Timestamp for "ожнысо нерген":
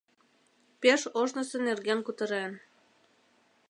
1.19-1.99